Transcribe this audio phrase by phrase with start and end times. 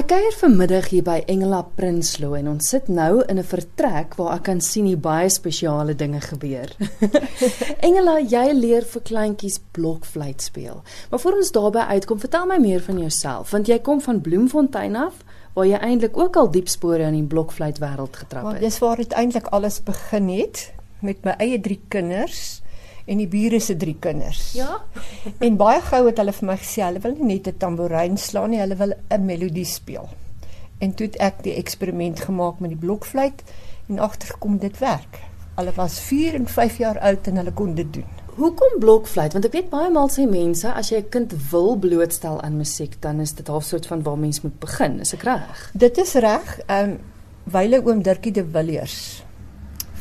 [0.00, 4.38] Ek kuier vanmiddag hier by Engela Prinsloo en ons sit nou in 'n vertrek waar
[4.38, 6.72] ek kan sien hoe baie spesiale dinge gebeur.
[7.86, 10.80] Engela, jy leer vir kleintjies blokfluit speel.
[11.10, 14.96] Maar voor ons daarby uitkom, vertel my meer van jouself, want jy kom van Bloemfontein
[14.96, 15.20] af
[15.52, 18.52] waar jy eintlik ook al diep spore in die blokfluit wêreld getrap het.
[18.52, 22.62] Want dis waar dit eintlik alles begin het met my eie drie kinders
[23.10, 24.52] en die bure se drie kinders.
[24.58, 24.78] Ja.
[25.46, 28.50] En baie gou het hulle vir my gesê hulle wil nie net 'n tamboerijn slaan
[28.50, 30.08] nie, hulle wil 'n melodie speel.
[30.78, 33.42] En toe het ek die eksperiment gemaak met die blokfluit
[33.88, 35.20] en agtergekom dit werk.
[35.56, 38.08] Hulle was 4 en 5 jaar oud en hulle kon dit doen.
[38.34, 39.32] Hoekom blokfluit?
[39.32, 42.94] Want ek weet baie maal sê mense as jy 'n kind wil blootstel aan musiek,
[43.00, 45.00] dan is dit half soort van waar mens moet begin.
[45.00, 45.70] Is ek reg?
[45.74, 46.60] Dit is reg.
[46.66, 46.98] Ehm um,
[47.44, 49.24] wyle oom Dirkie de Villiers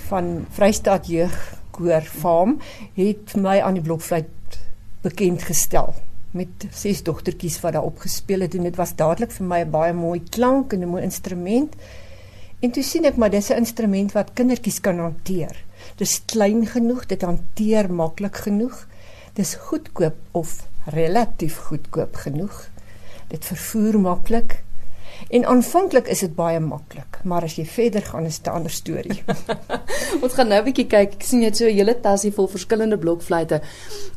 [0.07, 2.59] van Vrystaat Jeug koor farm
[2.99, 4.59] het my aan die blokfluit
[5.01, 5.95] bekend gestel
[6.37, 9.93] met ses dogtertjies wat daar opgespeel het en dit was dadelik vir my 'n baie
[9.93, 11.75] mooi klank en 'n mooi instrument.
[12.61, 15.55] En toe sien ek maar dis 'n instrument wat kindertjies kan hanteer.
[15.95, 18.87] Dis klein genoeg, dit hanteer maklik genoeg.
[19.33, 22.69] Dis goedkoop of relatief goedkoop genoeg.
[23.27, 24.63] Dit vervoer maklik.
[25.27, 28.71] En aanvanklik is dit baie maklik, maar as jy verder gaan is dit 'n ander
[28.71, 29.23] storie.
[30.23, 31.13] Ons gaan nou 'n bietjie kyk.
[31.13, 33.61] Ek sien jy het so 'n hele tasie vol verskillende blokfluitte.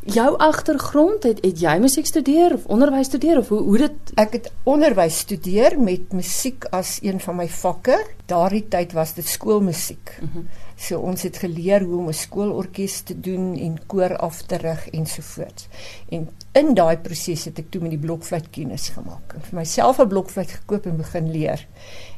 [0.05, 4.33] Jou agtergrond het het jy musiek studeer of onderwys studeer of hoe hoe dit Ek
[4.33, 7.97] het onderwys studeer met musiek as een van my vakke.
[8.27, 10.19] Daardie tyd was dit skoolmusiek.
[10.21, 10.45] Uh -huh.
[10.77, 14.89] So ons het geleer hoe om 'n skoolorkes te doen en koor af te rig
[14.91, 15.69] ensovoorts.
[16.09, 19.37] En in daai proses het ek toe met die blokfluit kennis gemaak.
[19.39, 21.67] Ek vir myself 'n blokfluit gekoop en begin leer.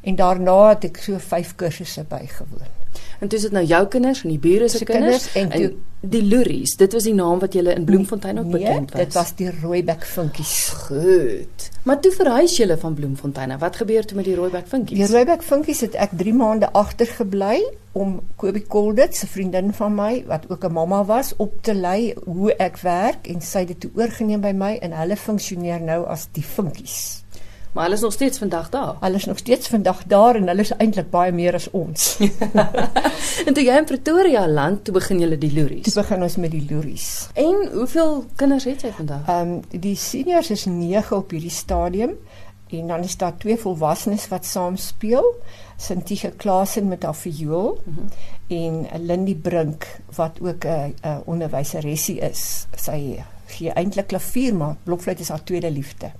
[0.03, 2.84] En daarna het ek so 5 kursusse bygewoon.
[3.25, 6.09] En dis dit nou jou kinders en die bure se kinders, kinders en, en toe,
[6.13, 6.75] die Luries.
[6.77, 9.01] Dit was die naam wat julle in Bloemfontein ook nee, bekend was.
[9.01, 10.57] Dit was die Rooibek Vinkies.
[10.83, 11.71] Goed.
[11.89, 13.57] Maar toe verhuis julle van Bloemfontein.
[13.63, 15.01] Wat gebeur toe met die Rooibek Vinkies?
[15.01, 17.63] Die Rooibek Vinkies het ek 3 maande agtergebly
[17.97, 22.15] om Kobie Koldit, 'n vriendin van my wat ook 'n mamma was, op te lei
[22.25, 26.05] hoe ek werk en sy het dit toe oorgeneem by my en hulle funksioneer nou
[26.07, 27.24] as die Vinkies.
[27.75, 28.97] Maar hulle is nog steeds vandag daar.
[29.01, 32.05] Hulle is nog steeds vandag daar en hulle is eintlik baie meer as ons.
[33.47, 35.83] en toe jy in Pretoria land, toe begin julle die loeries.
[35.89, 37.09] Toe begin ons met die loeries.
[37.35, 39.27] En hoeveel kinders het jy vandag?
[39.27, 42.15] Ehm um, die seniors is 9 op hierdie stadium
[42.75, 45.27] en dan is daar twee volwassenes wat saam speel.
[45.77, 48.89] Sintige Klasen met haar viool mm -hmm.
[48.93, 52.67] en Lindy Brink wat ook 'n onderwyseressie is.
[52.77, 56.11] Sy gee eintlik klavier maar blokfluit is haar tweede liefde.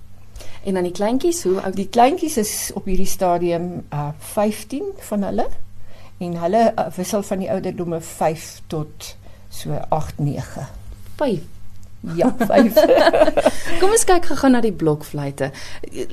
[0.63, 1.75] En dan die kleintjies, hoe oud?
[1.75, 5.47] Die kleintjies is op hierdie stadium uh 15 van hulle
[6.17, 9.15] en hulle uh, wissel van die ouderdomme 5 tot
[9.49, 10.67] so 8 9.
[11.15, 11.39] 5
[12.13, 12.73] Ja, 5.
[13.79, 15.49] Kom ons kyk gou na die blokfluitte.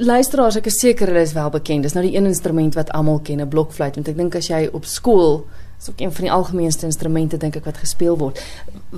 [0.00, 1.84] Luisteraars, ek is seker hulle is wel bekend.
[1.84, 4.68] Dis nou die een instrument wat almal ken, 'n blokfluit, want ek dink as jy
[4.72, 5.42] op skool
[5.82, 8.38] is ook een van die algemeenste instrumente dink ek wat gespeel word.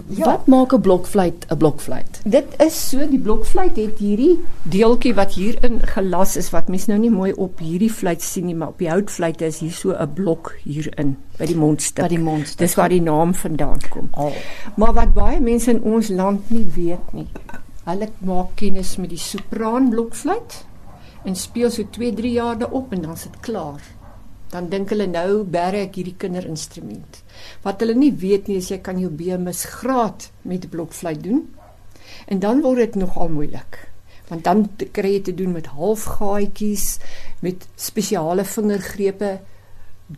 [0.06, 0.24] Ja.
[0.24, 2.20] Wat maak 'n blokfluit 'n blokfluit?
[2.24, 6.98] Dit is so die blokfluit het hierdie deeltjie wat hierin gelas is wat mens nou
[6.98, 10.12] nie mooi op hierdie fluit sien nie, maar op die houtfluit is hier so 'n
[10.12, 12.04] blok hierin by die mondstuk.
[12.04, 12.58] By die mondstuk.
[12.58, 14.08] Dis waar die naam vandaan kom.
[14.12, 14.32] Oh.
[14.76, 17.28] Maar wat baie mense in ons land nie weet nie.
[17.84, 20.64] Hulle maak kennis met die sopraan blokfluit
[21.24, 23.80] en speel so 2-3 jaar daarop en dan is dit klaar
[24.54, 27.22] dan dink hulle nou bære ek hierdie kinderinstrument.
[27.64, 31.42] Wat hulle nie weet nie is jy kan jou BMS graad met blokfluit doen.
[32.30, 33.80] En dan word dit nogal moeilik.
[34.30, 34.62] Want dan
[34.96, 36.86] kry jy te doen met halfgaatjies,
[37.44, 39.32] met spesiale vingergrepe,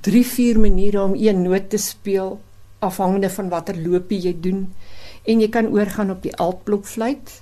[0.06, 2.36] 3-4 maniere om een noot te speel
[2.84, 4.66] afhangende van watter loopie jy doen.
[5.24, 7.40] En jy kan oorgaan op die altblokfluit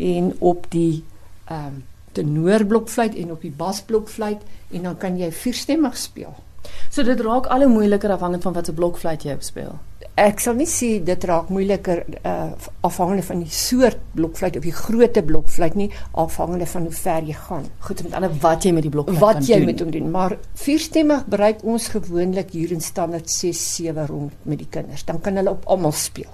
[0.00, 1.04] en op die
[1.50, 1.80] ehm um,
[2.16, 4.42] tenorblokfluit en op die basblokfluit
[4.72, 6.34] en dan kan jy vierstemmig speel.
[6.92, 9.74] So dit raak al hoe moeiliker afhangend van watter blokfluit jy speel.
[10.20, 12.50] Ek sal nie sê dit raak moeiliker uh,
[12.84, 15.88] afhangende van die soort blokfluit of die grootte blokfluit nie,
[16.20, 17.64] afhangende van hoe ver jy gaan.
[17.86, 19.70] Goed, met ander wat jy met die blokfluit wat jy doen.
[19.70, 24.60] met hom doen, maar vierstemmig bereik ons gewoonlik hier in standaard 6 7 rond met
[24.60, 25.06] die kinders.
[25.08, 26.30] Dan kan hulle op almal speel.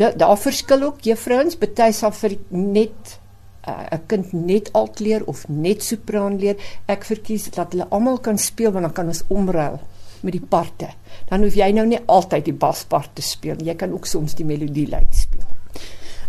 [0.00, 3.18] Da, daar verskil ook juffrouens, party sal vir net
[3.66, 6.56] 'n uh, kind net alt leer of net sopraan leer.
[6.86, 9.80] Ek verkies dat hulle almal kan speel want dan kan ons omruil
[10.20, 10.88] met die parte.
[11.28, 13.56] Dan hoef jy nou nie altyd die baspart te speel.
[13.64, 15.46] Jy kan ook soms die melodielyn speel.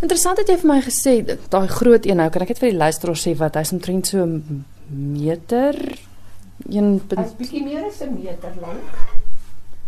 [0.02, 2.80] Interessant het jy vir my gesê daai groot een nou kan ek net vir die
[2.80, 5.76] luisteraars sê wat hy's omtrent so 'n meter
[6.68, 8.82] 1 Hy's bietjie meer as 'n meter lank.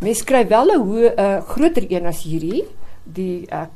[0.00, 2.64] Mens kry wel 'n hoe 'n uh, groter een as hierdie,
[3.02, 3.66] die uh,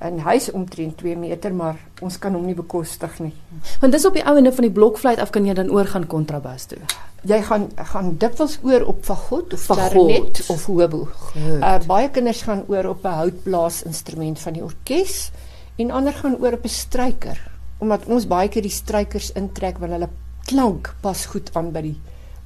[0.00, 3.34] En hy's omtrent 2 meter, maar ons kan hom nie bekostig nie.
[3.82, 6.06] Want dis op die ou ende van die blokfluit af kan jy dan oor gaan
[6.08, 6.80] kontrabas toe.
[7.28, 11.08] Jy gaan gaan dikwels oor op fagot of klarinet of hobo.
[11.36, 15.30] Uh baie kinders gaan oor op 'n houtblaasinstrument van die orkes
[15.76, 17.50] en ander gaan oor op 'n stryker
[17.80, 20.08] omdat ons baie keer die strykers intrek want hulle
[20.48, 21.96] klank pas goed aan by die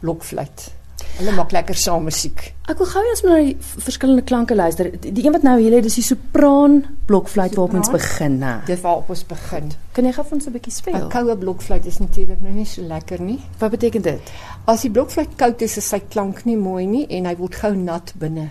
[0.00, 0.72] blokfluit.
[1.14, 2.40] Hulle maak lekker saam musiek.
[2.66, 4.88] Ek wil gou eers na die verskillende klanke luister.
[4.90, 8.54] Die die een wat nou hier lê, dis die sopraan blokfluit waarop ons begin, né?
[8.66, 9.70] Dit waarop ons begin.
[9.94, 11.08] Kan jy gou vir ons 'n bietjie 'n speel?
[11.14, 13.38] Koue blokfluit is natuurlik nou nie so lekker nie.
[13.58, 14.20] Wat beteken dit?
[14.66, 17.74] As die blokfluit koud is, is sy klank nie mooi nie en hy word gou
[17.76, 18.50] nat binne.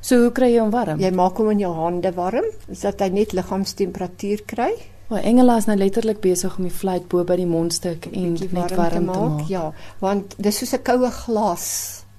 [0.00, 1.00] So hoe kry jy hom warm?
[1.00, 4.72] Jy maak hom in jou hande warm sodat hy net liggaamstemperatuur kry.
[5.06, 8.48] O, Engela is nou letterlik besig om die fluit bo by die mondstuk en bietjie
[8.56, 9.44] net warm te maak.
[9.46, 9.68] Ja,
[10.02, 11.66] want dis soos 'n koue glas.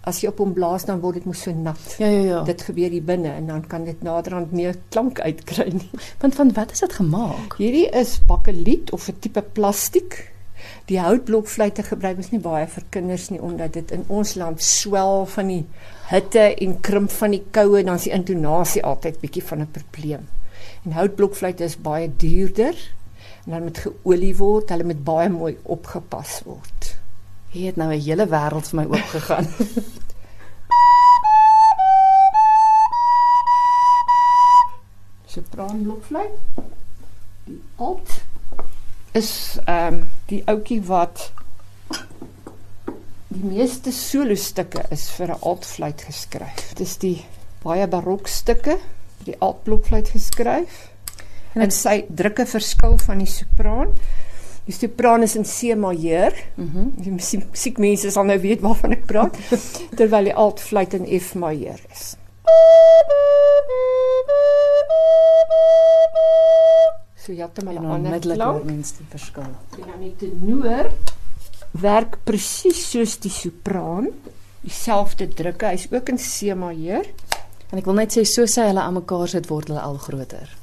[0.08, 1.96] As jy op hom blaas dan word dit mos so nat.
[2.00, 2.44] Ja, ja, ja.
[2.44, 5.90] Dit gebeur hier binne en dan kan dit naderhand nie 'n klank uitkry nie.
[6.22, 7.58] Want van wat is dit gemaak?
[7.58, 10.32] Hierdie is bakeliet of 'n tipe plastiek.
[10.86, 15.26] Die houtblokfluite gebruik ons nie baie vir kinders nie omdat dit in ons land swel
[15.26, 15.66] van die
[16.08, 19.72] hitte en krimp van die koue en dan is die intonasie altyd bietjie van 'n
[19.72, 20.28] probleem.
[20.88, 22.78] En houtblokfluite is baie duurder
[23.46, 26.94] en dan moet geolie word, hulle moet baie mooi opgepas word.
[27.52, 29.48] Hier het nou 'n hele wêreld vir my oopgegaan.
[35.28, 36.40] sopraanblokfluit.
[37.44, 38.10] Die alt
[39.12, 41.32] is ehm um, die ouetjie wat
[43.28, 46.70] die meeste solostukke is vir 'n altfluit geskryf.
[46.70, 47.26] Dit is die
[47.64, 50.90] baie barokstukke vir die altblokfluit geskryf.
[51.54, 53.88] En En sy drukke verskil van die sopraan.
[54.66, 56.34] Die sopraan is in C majeur.
[56.56, 56.90] Mhm.
[56.96, 59.38] Die musiek- musiekmense sal nou weet waarvan ek praat,
[59.98, 62.16] terwyl die altfluit in F majeur is.
[67.26, 68.64] So jy het maar 'n ander klank.
[68.64, 69.44] mense die verskil.
[69.44, 70.92] En dan die tenor
[71.72, 74.08] werk presies soos die sopraan,
[74.62, 75.66] dieselfde drukke.
[75.66, 77.06] Hy's ook in C majeur.
[77.72, 80.48] En ek wil net sê so sy hulle aan mekaar sit word hulle al groter.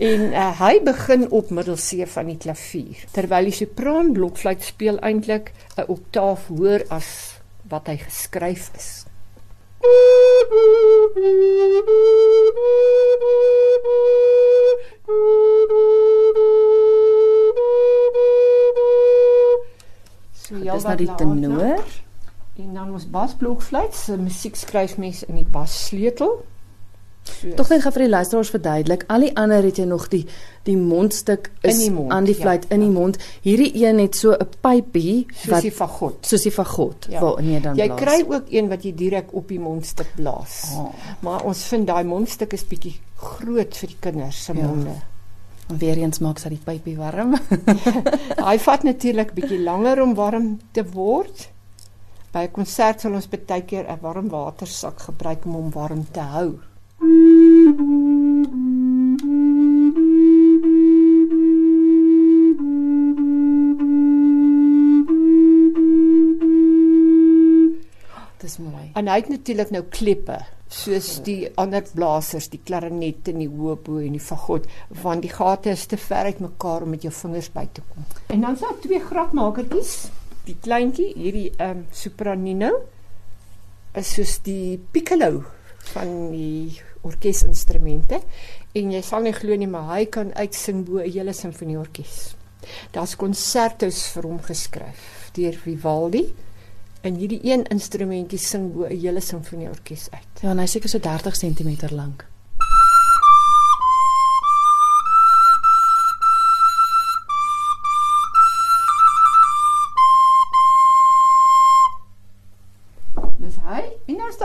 [0.00, 4.96] En uh, hy begin op middel C van die klavier, terwyl die sopraan blokfluit speel
[5.04, 7.10] eintlik 'n oktaaf hoër as
[7.68, 8.88] wat hy geskryf is.
[20.32, 21.26] So Dis wat nou die later.
[21.26, 21.99] tenor.
[22.60, 26.40] En dan ons basblokfluit, se musiek skryf mense in die bassleutel.
[27.22, 30.22] So, Tog net gou vir die luisteraars verduidelik, al die ander het jy nog die
[30.64, 32.86] die mondstuk is In die mond, aan die ja, fluit in ja.
[32.86, 33.18] die mond.
[33.44, 36.26] Hierdie een het so 'n pypie soos wat die fagot.
[36.26, 37.20] soos die fagot Ja.
[37.20, 38.00] waarin jy dan Jy blaas.
[38.00, 40.72] kry ook een wat jy direk op die mondstuk blaas.
[40.76, 40.92] Oh.
[41.20, 44.66] Maar ons vind daai mondstuk is bietjie groot vir die kinders se Ja.
[44.66, 44.90] monde.
[45.68, 47.36] En weer eens maak sy die pypie warm.
[48.48, 51.48] Hy vat natuurlik bietjie langer om warm te word.
[52.30, 56.20] By 'n konsert sal ons baie keer 'n warm watersak gebruik om hom warm te
[56.20, 56.50] hou.
[68.38, 68.90] Dis mooi.
[68.94, 70.38] En hy het natuurlik nou kleppe
[70.68, 74.70] soos die ander blasers, die klarinet en die hobo en die fagot,
[75.02, 78.06] want die gate is te ver uitmekaar om met jou vingers by te kom.
[78.28, 80.19] En dan is daar twee grapmakertjies.
[80.46, 82.70] Die kleintjie, hierdie ehm um, sopranino
[83.98, 85.44] is soos die piccolo
[85.92, 88.20] van die orkesinstrumente
[88.76, 92.36] en jy sal nie glo nie, maar hy kan uitsing bo 'n hele simfonieorkes.
[92.92, 96.24] Daar's konsertos vir hom geskryf deur Vivaldi.
[97.02, 100.42] En hierdie een instrumentjie sing bo 'n hele simfonieorkes uit.
[100.42, 102.29] Ja, en hy seker so 30 cm lank.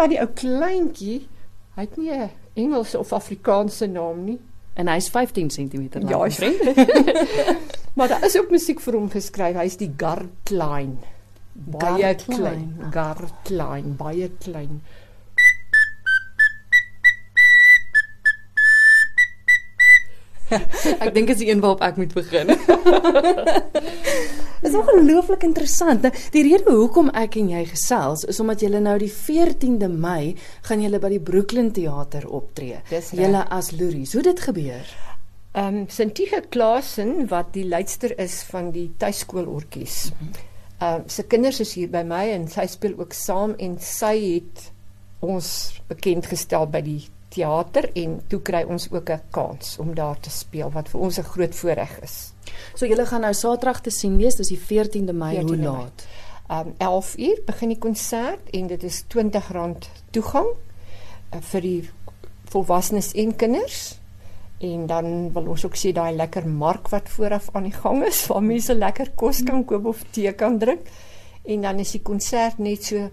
[0.06, 1.16] Staan die ou kleintjie.
[1.76, 4.40] Hy het nie 'n Engelse of Afrikaanse naam nie.
[4.76, 6.10] En hy's 15 cm lank.
[6.10, 6.76] Ja, vriend.
[7.98, 9.56] maar daar is ook musiek vir hom geskryf.
[9.58, 11.00] Hy's die Gartlein.
[11.54, 12.78] Baie Gartlein, klein.
[12.82, 12.92] ah.
[12.92, 14.84] Gartlein, baie klein.
[21.04, 22.52] Ek dink dit is die een waarop ek moet begin.
[24.62, 26.06] Dit is ongelooflik interessant.
[26.06, 30.36] Nou, die rede hoekom ek en jy gesels is omdat jy nou die 14de Mei
[30.68, 32.82] gaan jy by die Brooklyn Theater optree.
[32.92, 34.14] Julle as Loeries.
[34.14, 34.86] Hoe dit gebeur?
[35.56, 40.12] Ehm um, Sintige Klasen wat die leidster is van die tuiskoolorkes.
[40.12, 44.16] Ehm um, sy kinders is hier by my en sy speel ook saam en sy
[44.20, 44.70] het
[45.26, 45.48] ons
[45.90, 47.02] bekend gestel by die
[47.36, 51.18] teater en toe kry ons ook 'n kans om daar te speel wat vir ons
[51.20, 52.34] 'n groot voorreg is.
[52.76, 56.08] So julle gaan nou Saterdag te sien wees, dis die 14de Mei, 14de hoe laat?
[56.50, 60.48] Um 11 uur begin die konsert en dit is R20 toegang
[61.34, 61.90] uh, vir die
[62.54, 64.00] volwassenes en kinders.
[64.58, 68.28] En dan wil ons ook sê daai lekker mark wat vooraf aan die gang is
[68.28, 70.88] waar mense lekker kos kan koop of tee kan drink.
[71.44, 73.10] En dan is die konsert net so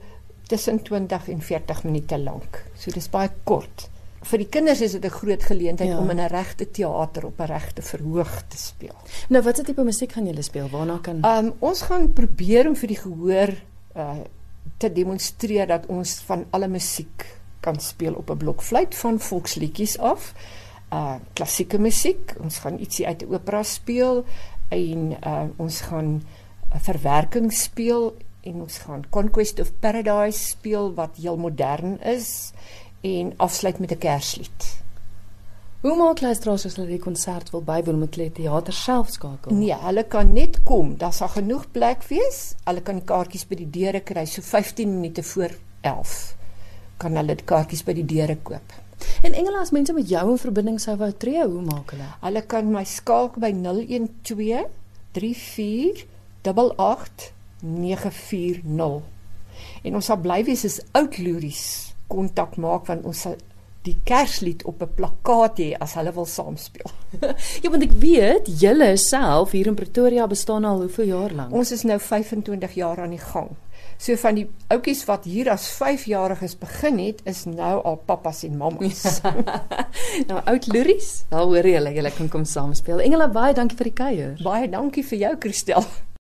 [0.46, 2.64] tussen 20 en 40 minute lank.
[2.76, 3.88] So dis baie kort.
[4.22, 5.98] Vir die kinders is dit 'n groot geleentheid ja.
[5.98, 8.96] om in 'n regte teater op 'n regte verhoog te speel.
[9.28, 10.68] Nou watse tipe musiek gaan julle speel?
[10.68, 13.50] Waarna kan um, ons gaan probeer om vir die gehoor
[13.96, 14.16] uh
[14.78, 17.26] te demonstreer dat ons van alle musiek
[17.60, 20.34] kan speel op 'n blokfluit van volksliedjies af.
[20.92, 22.34] Uh klassieke musiek.
[22.40, 24.24] Ons gaan ietsie uit 'n opera speel
[24.68, 26.22] en uh ons gaan
[26.74, 32.52] 'n verwerking speel en ons gaan Conquest of Paradise speel wat heel modern is
[33.02, 34.82] en afsluit met 'n Kerslied.
[35.82, 39.50] Hoe maak luisteraars as hulle die konsert wil bywoon met die teater self skakel?
[39.52, 42.54] Nee, hulle kan net kom, daar sal genoeg plek wees.
[42.64, 46.36] Hulle kan die kaartjies by die deure kry so 15 minute voor 11.
[47.02, 48.76] Kan hulle die kaartjies by die deure koop.
[49.26, 52.06] En Engela as mense met jou in verbinding sou wou tree, hoe maak hulle?
[52.20, 54.68] Hulle kan my skakel by 012
[55.18, 56.06] 34
[56.42, 57.32] 88
[57.62, 59.02] 940.
[59.82, 63.40] En ons sal bly wees as oud loeries kontak maak want ons sal
[63.86, 66.90] die Kerslied op 'n plakkaat hê as hulle wil saam speel.
[67.62, 71.52] ja, want ek weet julle self hier in Pretoria bestaan al hoeveel jaar lank?
[71.52, 73.50] Ons is nou 25 jaar aan die gang.
[73.98, 78.56] So van die ouppies wat hier as 5-jariges begin het, is nou al pappas en
[78.56, 79.20] mammas.
[80.30, 83.02] nou oud loeries, daar hoor jy hulle, julle kan kom saam speel.
[83.02, 84.32] Engela baie dankie vir die kuier.
[84.42, 85.86] Baie dankie vir jou, Christel.